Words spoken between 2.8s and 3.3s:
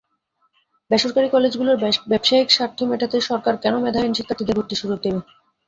মেটাতে